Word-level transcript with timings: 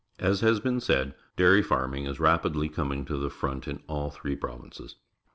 As 0.17 0.41
has 0.41 0.59
been 0.59 0.79
said, 0.79 1.13
dairy 1.37 1.61
farming 1.61 2.05
is 2.07 2.19
rapidly 2.19 2.69
coming 2.69 3.05
to 3.05 3.17
the 3.17 3.29
front 3.29 3.67
in 3.67 3.83
all 3.87 4.09
three 4.09 4.35
provinces. 4.35 4.95